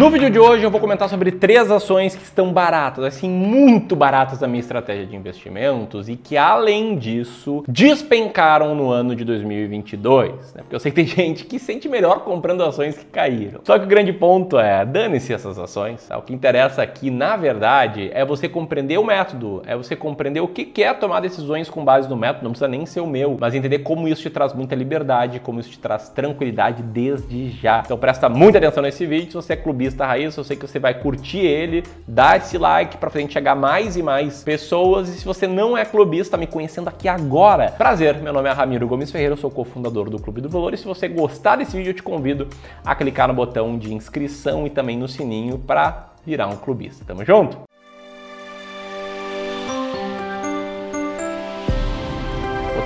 [0.00, 3.94] No vídeo de hoje eu vou comentar sobre três ações que estão baratas, assim, muito
[3.94, 10.54] baratas na minha estratégia de investimentos e que, além disso, despencaram no ano de 2022.
[10.54, 10.62] Né?
[10.62, 13.60] Porque eu sei que tem gente que sente melhor comprando ações que caíram.
[13.62, 16.08] Só que o grande ponto é, dane-se essas ações.
[16.08, 16.16] Tá?
[16.16, 20.48] O que interessa aqui, na verdade, é você compreender o método, é você compreender o
[20.48, 23.54] que é tomar decisões com base no método, não precisa nem ser o meu, mas
[23.54, 27.82] entender como isso te traz muita liberdade, como isso te traz tranquilidade desde já.
[27.84, 30.78] Então presta muita atenção nesse vídeo, se você é clubista raiz, eu sei que você
[30.78, 35.08] vai curtir ele, dá esse like para frente chegar mais e mais pessoas.
[35.08, 38.86] E se você não é clubista, me conhecendo aqui agora, prazer, meu nome é Ramiro
[38.86, 40.74] Gomes Ferreira, eu sou cofundador do Clube do Valor.
[40.74, 42.48] E se você gostar desse vídeo, eu te convido
[42.84, 47.04] a clicar no botão de inscrição e também no sininho para virar um clubista.
[47.06, 47.69] Tamo junto?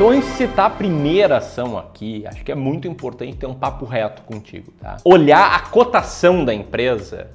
[0.04, 3.54] Então, antes de citar a primeira ação aqui, acho que é muito importante ter um
[3.54, 4.98] papo reto contigo, tá?
[5.02, 7.30] Olhar a cotação da empresa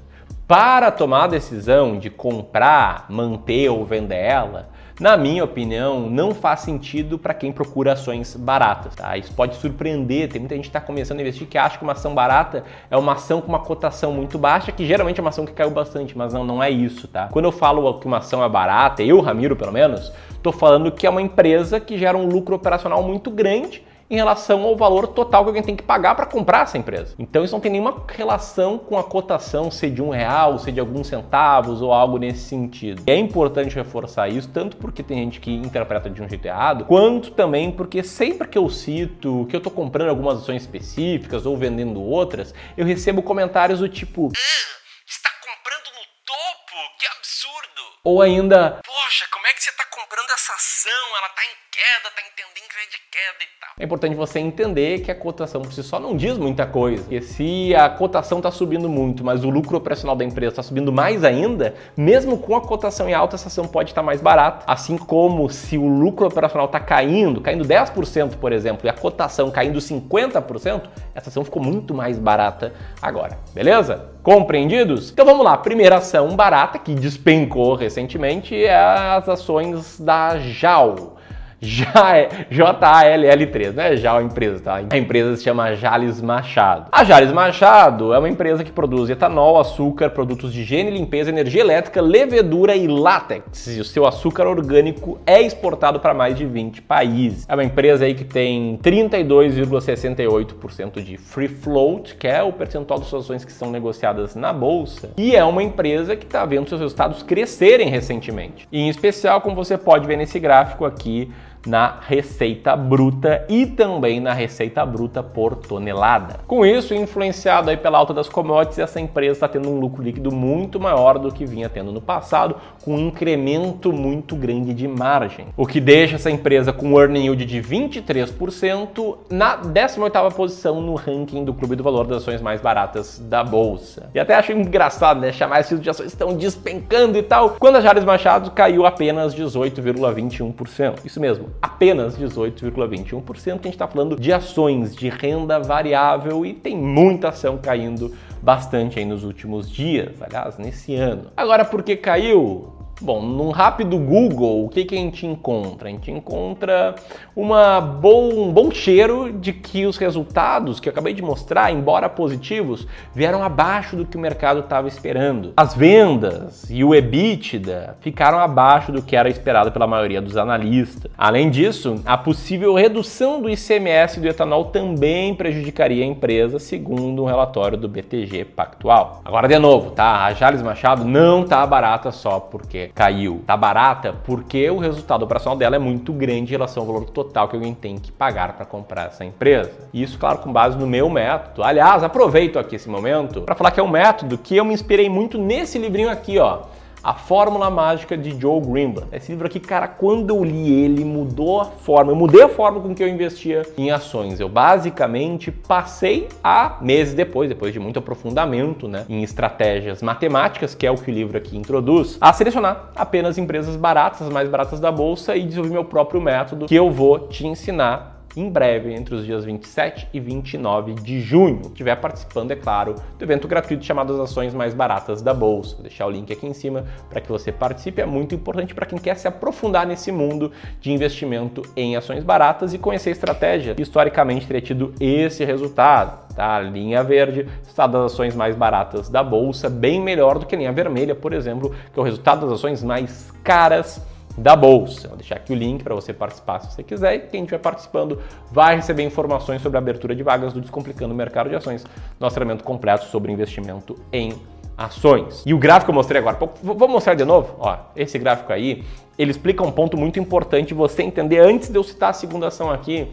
[0.47, 6.59] para tomar a decisão de comprar, manter ou vender ela na minha opinião, não faz
[6.59, 8.95] sentido para quem procura ações baratas.
[8.95, 9.17] Tá?
[9.17, 10.29] Isso pode surpreender.
[10.29, 12.97] Tem muita gente que está começando a investir que acha que uma ação barata é
[12.97, 16.17] uma ação com uma cotação muito baixa, que geralmente é uma ação que caiu bastante,
[16.17, 17.07] mas não, não é isso.
[17.07, 17.29] Tá?
[17.31, 21.07] Quando eu falo que uma ação é barata, eu, Ramiro, pelo menos, estou falando que
[21.07, 25.43] é uma empresa que gera um lucro operacional muito grande em relação ao valor total
[25.43, 27.13] que alguém tem que pagar para comprar essa empresa.
[27.19, 30.79] Então isso não tem nenhuma relação com a cotação ser de um real, ser de
[30.79, 33.03] alguns centavos ou algo nesse sentido.
[33.05, 37.31] É importante reforçar isso, tanto porque tem gente que interpreta de um jeito errado, quanto
[37.31, 42.01] também porque sempre que eu cito que eu estou comprando algumas ações específicas ou vendendo
[42.01, 44.27] outras, eu recebo comentários do tipo.
[44.27, 46.97] Ah, está comprando no topo?
[46.97, 47.81] Que absurdo!
[48.03, 48.79] Ou ainda.
[48.83, 49.71] Poxa, como é que você
[50.09, 51.17] comprando essa ação?
[51.17, 53.69] Ela está em queda, está em tendência de queda e tal.
[53.77, 57.05] É importante você entender que a cotação por si só não diz muita coisa.
[57.13, 60.91] E se a cotação está subindo muito, mas o lucro operacional da empresa está subindo
[60.91, 64.65] mais ainda, mesmo com a cotação em alta, essa ação pode estar tá mais barata.
[64.65, 69.51] Assim como se o lucro operacional está caindo, caindo 10%, por exemplo, e a cotação
[69.51, 73.37] caindo 50%, essa ação ficou muito mais barata agora.
[73.53, 74.09] Beleza?
[74.29, 75.09] Compreendidos?
[75.09, 75.57] Então vamos lá.
[75.57, 81.17] Primeira ação barata que despencou recentemente é as ações da JAL.
[81.61, 83.97] Já é J-A-L-L-3, né?
[83.97, 84.81] Já a empresa, tá?
[84.89, 86.87] A empresa se chama Jales Machado.
[86.91, 91.59] A Jales Machado é uma empresa que produz etanol, açúcar, produtos de higiene, limpeza, energia
[91.61, 93.67] elétrica, levedura e látex.
[93.67, 97.45] E o seu açúcar orgânico é exportado para mais de 20 países.
[97.47, 103.13] É uma empresa aí que tem 32,68% de free float, que é o percentual das
[103.13, 105.11] ações que são negociadas na bolsa.
[105.17, 108.65] E é uma empresa que está vendo seus resultados crescerem recentemente.
[108.71, 111.29] E, em especial, como você pode ver nesse gráfico aqui,
[111.65, 116.39] na receita bruta e também na receita bruta por tonelada.
[116.47, 120.31] Com isso, influenciado aí pela alta das commodities, essa empresa está tendo um lucro líquido
[120.31, 125.47] muito maior do que vinha tendo no passado, com um incremento muito grande de margem,
[125.57, 130.95] o que deixa essa empresa com um earning yield de 23% na 18ª posição no
[130.95, 134.09] ranking do Clube do Valor das Ações mais baratas da bolsa.
[134.13, 137.81] E até acho engraçado, né, chamar esses de ações estão despencando e tal, quando a
[137.81, 141.05] Jales Machado caiu apenas 18,21%.
[141.05, 143.47] Isso mesmo, apenas 18,21%.
[143.47, 148.99] A gente está falando de ações de renda variável e tem muita ação caindo bastante
[148.99, 151.31] aí nos últimos dias, aliás, nesse ano.
[151.35, 152.78] Agora, por que caiu?
[153.01, 155.87] Bom, num rápido Google, o que, que a gente encontra?
[155.87, 156.95] A gente encontra
[157.33, 162.09] uma bom, um bom cheiro de que os resultados que eu acabei de mostrar, embora
[162.09, 165.53] positivos, vieram abaixo do que o mercado estava esperando.
[165.55, 171.09] As vendas e o EBITDA ficaram abaixo do que era esperado pela maioria dos analistas.
[171.17, 177.27] Além disso, a possível redução do ICMS do etanol também prejudicaria a empresa, segundo um
[177.27, 179.21] relatório do BTG Pactual.
[179.23, 180.25] Agora, de novo, tá?
[180.25, 185.57] A Jales Machado não tá barata só porque caiu, tá barata porque o resultado operacional
[185.57, 188.65] dela é muito grande em relação ao valor total que alguém tem que pagar para
[188.65, 189.71] comprar essa empresa.
[189.93, 191.63] Isso, claro, com base no meu método.
[191.63, 195.09] Aliás, aproveito aqui esse momento para falar que é um método que eu me inspirei
[195.09, 196.63] muito nesse livrinho aqui, ó.
[197.01, 199.07] A Fórmula Mágica de Joe Greenblatt.
[199.13, 202.11] Esse livro aqui, cara, quando eu li ele, mudou a forma.
[202.11, 204.39] Eu mudei a forma com que eu investia em ações.
[204.39, 210.85] Eu basicamente passei a, meses depois, depois de muito aprofundamento né, em estratégias matemáticas, que
[210.85, 214.79] é o que o livro aqui introduz, a selecionar apenas empresas baratas, as mais baratas
[214.79, 219.15] da bolsa e desenvolver meu próprio método que eu vou te ensinar em breve, entre
[219.15, 221.61] os dias 27 e 29 de junho.
[221.65, 225.75] Estiver participando, é claro, do evento gratuito chamado As Ações Mais Baratas da Bolsa.
[225.75, 228.01] Vou deixar o link aqui em cima para que você participe.
[228.01, 232.73] É muito importante para quem quer se aprofundar nesse mundo de investimento em ações baratas
[232.73, 233.75] e conhecer a estratégia.
[233.77, 236.29] Historicamente, teria tido esse resultado.
[236.35, 236.55] Tá?
[236.55, 240.57] A linha verde, estado das ações mais baratas da bolsa, bem melhor do que a
[240.57, 244.01] linha vermelha, por exemplo, que é o resultado das ações mais caras
[244.41, 245.07] da bolsa.
[245.07, 248.21] Vou deixar aqui o link para você participar se você quiser e quem estiver participando
[248.51, 251.85] vai receber informações sobre a abertura de vagas do Descomplicando o Mercado de Ações,
[252.19, 254.33] nosso treinamento completo sobre investimento em
[254.77, 255.43] ações.
[255.45, 258.83] E o gráfico que eu mostrei agora, vou mostrar de novo, ó, esse gráfico aí,
[259.17, 262.71] ele explica um ponto muito importante você entender antes de eu citar a segunda ação
[262.71, 263.07] aqui,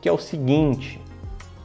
[0.00, 1.00] que é o seguinte,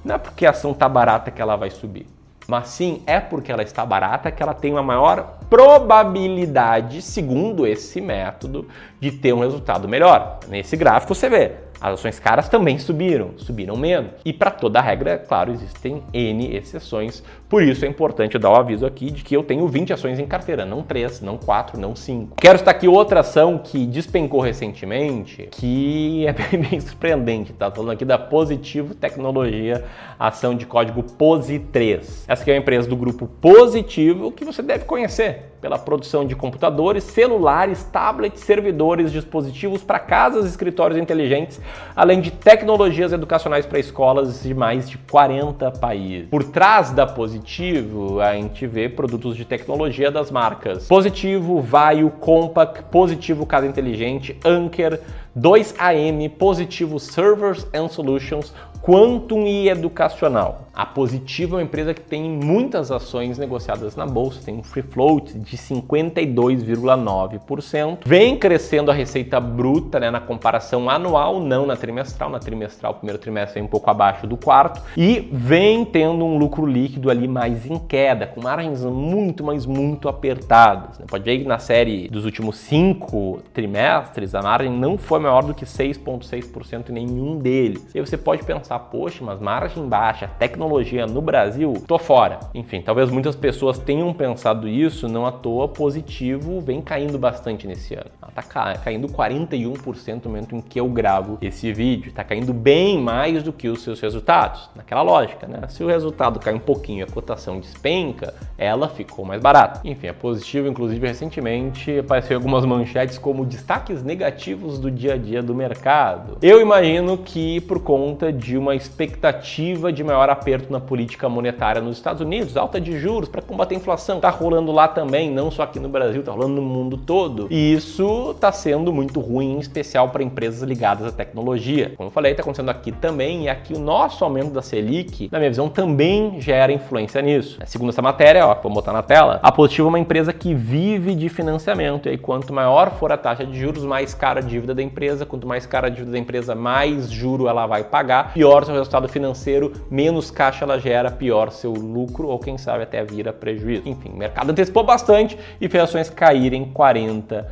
[0.05, 2.16] não é porque a ação está barata que ela vai subir
[2.47, 7.99] mas sim é porque ela está barata que ela tem uma maior probabilidade, segundo esse
[7.99, 8.67] método,
[8.99, 10.39] de ter um resultado melhor.
[10.47, 14.11] Nesse gráfico você vê, as ações caras também subiram, subiram menos.
[14.25, 17.23] E para toda regra, é claro, existem N exceções.
[17.47, 20.19] Por isso é importante eu dar o aviso aqui de que eu tenho 20 ações
[20.19, 22.35] em carteira, não 3, não 4, não 5.
[22.37, 27.71] Quero estar aqui outra ação que despencou recentemente, que é bem, bem surpreendente, tá?
[27.71, 29.85] Falando aqui da Positivo Tecnologia,
[30.19, 32.25] ação de código POSI3.
[32.27, 36.35] Essa aqui é uma empresa do grupo Positivo que você deve conhecer pela produção de
[36.35, 41.59] computadores, celulares, tablets, servidores, dispositivos para casas escritórios inteligentes,
[41.95, 46.29] além de tecnologias educacionais para escolas de mais de 40 países.
[46.29, 52.83] Por trás da Positivo, a gente vê produtos de tecnologia das marcas Positivo, Vaio, Compaq,
[52.91, 54.99] Positivo Casa Inteligente, Anker,
[55.37, 58.51] 2AM, Positivo Servers and Solutions,
[58.87, 60.67] Quantum e Educacional.
[60.77, 64.83] A Positivo é uma empresa que tem muitas ações negociadas na bolsa, tem um free
[64.83, 67.97] float de 52,9%.
[68.05, 72.29] Vem crescendo a receita bruta né, na comparação anual, não na trimestral.
[72.29, 74.79] Na trimestral, o primeiro trimestre é um pouco abaixo do quarto.
[74.95, 80.07] E vem tendo um lucro líquido ali mais em queda, com margens muito, mas muito
[80.07, 80.99] apertadas.
[80.99, 81.07] Né?
[81.09, 85.55] Pode ver que na série dos últimos cinco trimestres, a margem não foi maior do
[85.55, 87.95] que 6,6% em nenhum deles.
[87.95, 92.39] E aí você pode pensar, poxa, mas margem baixa, tecnologia no Brasil, tô fora.
[92.53, 97.93] Enfim, talvez muitas pessoas tenham pensado isso, não à toa positivo vem caindo bastante nesse
[97.93, 98.09] ano.
[98.21, 98.43] Ela tá
[98.83, 103.53] caindo 41% no momento em que eu gravo esse vídeo, tá caindo bem mais do
[103.53, 104.69] que os seus resultados.
[104.75, 105.61] Naquela lógica, né?
[105.69, 109.81] Se o resultado cai um pouquinho, a cotação despenca, ela ficou mais barata.
[109.83, 115.41] Enfim, é positivo, inclusive recentemente apareceu algumas manchetes como destaques negativos do dia a dia
[115.41, 116.37] do mercado.
[116.41, 121.97] Eu imagino que por conta de uma expectativa de maior aperto na política monetária nos
[121.97, 124.17] Estados Unidos, alta de juros para combater a inflação.
[124.17, 127.47] Está rolando lá também, não só aqui no Brasil, está rolando no mundo todo.
[127.49, 131.93] E isso está sendo muito ruim, em especial para empresas ligadas à tecnologia.
[131.95, 135.39] Como eu falei, está acontecendo aqui também, e aqui o nosso aumento da Selic, na
[135.39, 137.59] minha visão, também gera influência nisso.
[137.65, 141.15] Segundo essa matéria, ó, vou botar na tela, a Positivo é uma empresa que vive
[141.15, 144.73] de financiamento, e aí quanto maior for a taxa de juros, mais cara a dívida
[144.73, 148.56] da empresa, quanto mais cara a dívida da empresa, mais juro ela vai pagar, pior
[148.65, 153.33] seu resultado financeiro, menos caixa ela gera, pior seu lucro ou quem sabe até vira
[153.33, 153.83] prejuízo.
[153.85, 157.45] Enfim, o mercado antecipou bastante e fez ações caírem 40%.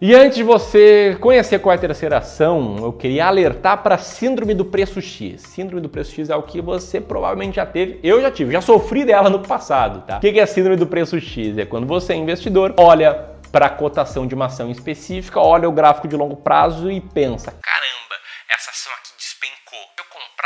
[0.00, 3.98] E antes de você conhecer qual é a terceira ação, eu queria alertar para a
[3.98, 5.42] síndrome do preço X.
[5.42, 8.60] Síndrome do preço X é o que você provavelmente já teve, eu já tive, já
[8.60, 10.16] sofri dela no passado, tá?
[10.16, 11.58] O que é a síndrome do preço X?
[11.58, 15.72] É quando você é investidor, olha para a cotação de uma ação específica, olha o
[15.72, 18.14] gráfico de longo prazo e pensa: caramba,
[18.50, 18.92] essa ação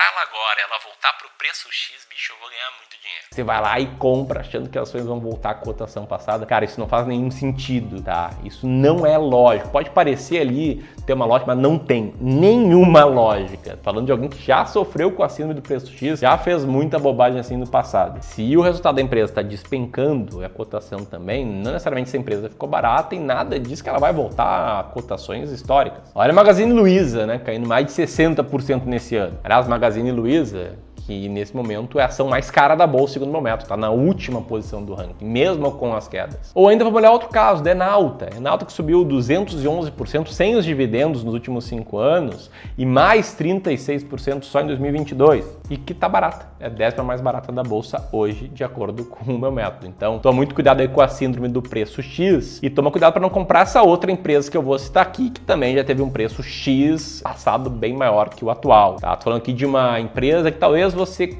[0.00, 3.24] Ahora ela agora, ela voltar para o preço X, bicho, eu vou ganhar muito dinheiro.
[3.30, 6.44] Você vai lá e compra achando que as ações vão voltar à cotação passada.
[6.44, 8.30] Cara, isso não faz nenhum sentido, tá?
[8.44, 9.70] Isso não é lógico.
[9.70, 13.78] Pode parecer ali ter uma lógica, mas não tem nenhuma lógica.
[13.82, 16.98] Falando de alguém que já sofreu com a síndrome do preço X, já fez muita
[16.98, 18.22] bobagem assim no passado.
[18.22, 22.68] Se o resultado da empresa está despencando, a cotação também, não necessariamente essa empresa ficou
[22.68, 26.10] barata e nada diz que ela vai voltar a cotações históricas.
[26.14, 27.38] Olha a Magazine Luiza, né?
[27.38, 29.38] Caindo mais de 60% nesse ano.
[29.42, 30.72] Aliás, Magazine Luiza,
[31.10, 33.90] que nesse momento é a ação mais cara da bolsa, segundo o método, está na
[33.90, 36.52] última posição do ranking, mesmo com as quedas.
[36.54, 38.28] Ou ainda vamos olhar outro caso, da Enalta.
[38.36, 44.60] Enalta que subiu 211% sem os dividendos nos últimos 5 anos e mais 36% só
[44.60, 46.46] em 2022 e que está barata.
[46.58, 49.86] É a décima mais barata da bolsa hoje, de acordo com o meu método.
[49.86, 53.22] Então, toma muito cuidado aí com a síndrome do preço X e toma cuidado para
[53.22, 56.10] não comprar essa outra empresa que eu vou citar aqui, que também já teve um
[56.10, 58.96] preço X passado bem maior que o atual.
[58.96, 59.16] Tá?
[59.16, 61.38] Tô falando aqui de uma empresa que talvez você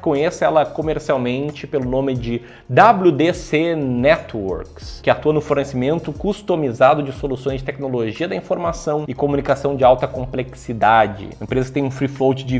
[0.00, 7.60] conheça ela comercialmente pelo nome de WDC Networks, que atua no fornecimento customizado de soluções
[7.60, 11.28] de tecnologia da informação e comunicação de alta complexidade.
[11.40, 12.58] A empresa tem um free float de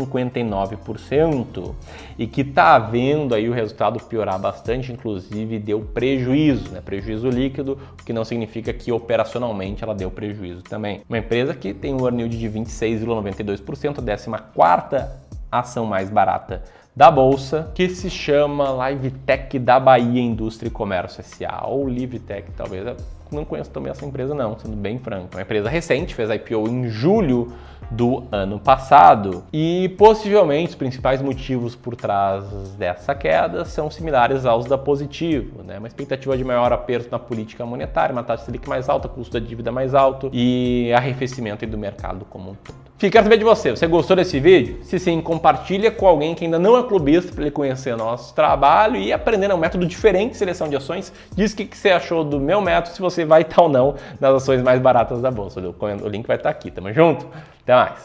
[0.00, 1.74] 20,59%
[2.18, 6.80] e que está vendo aí o resultado piorar bastante, inclusive deu prejuízo, né?
[6.80, 11.00] prejuízo líquido, o que não significa que operacionalmente ela deu prejuízo também.
[11.08, 16.62] Uma empresa que tem um earn de 26,92%, a 14 ação mais barata
[16.96, 22.86] da bolsa, que se chama LiveTech da Bahia Indústria e Comércio SA, ou LiveTech, talvez.
[22.86, 22.96] Eu
[23.32, 25.30] não conheço também essa empresa não, sendo bem franco.
[25.32, 27.52] É uma empresa recente, fez IPO em julho
[27.90, 32.44] do ano passado e possivelmente os principais motivos por trás
[32.78, 35.78] dessa queda são similares aos da Positivo, né?
[35.78, 39.44] Uma expectativa de maior aperto na política monetária, uma taxa Selic mais alta, custo da
[39.44, 42.83] dívida mais alto e arrefecimento do mercado como um todo.
[42.96, 43.70] Quero saber de você.
[43.70, 44.78] Você gostou desse vídeo?
[44.82, 48.96] Se sim, compartilha com alguém que ainda não é clubista para ele conhecer nosso trabalho
[48.96, 51.12] e aprender um método diferente de seleção de ações.
[51.36, 54.34] Diz o que você achou do meu método, se você vai estar ou não nas
[54.34, 55.60] ações mais baratas da bolsa.
[55.60, 56.70] O link vai estar aqui.
[56.70, 57.26] Tamo junto?
[57.62, 57.98] Até mais.